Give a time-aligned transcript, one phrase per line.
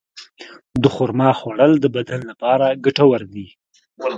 [0.81, 3.47] د خرما خوړل د بدن لپاره ګټور دي.